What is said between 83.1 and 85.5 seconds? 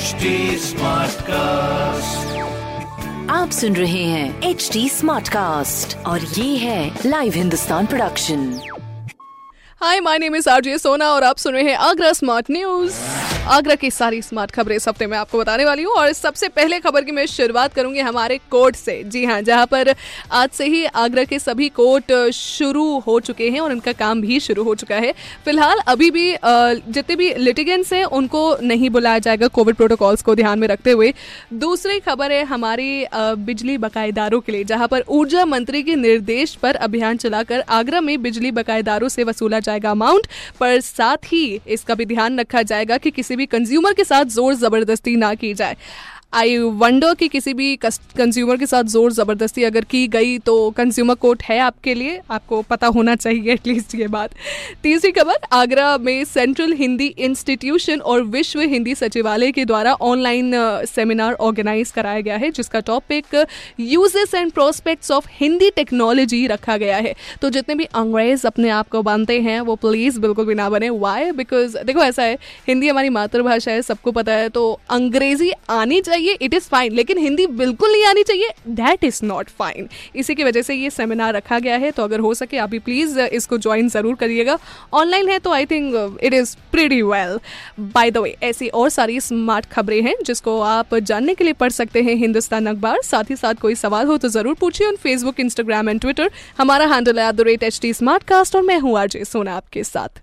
इसको ज्वाइन ज़रूर करिएगा। ऑनलाइन है